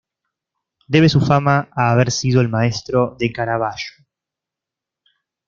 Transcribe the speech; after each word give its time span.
Debe 0.87 1.09
su 1.09 1.21
fama 1.21 1.69
a 1.75 1.91
haber 1.91 2.09
sido 2.09 2.41
el 2.41 2.49
maestro 2.49 3.15
de 3.19 3.31
Caravaggio. 3.31 4.03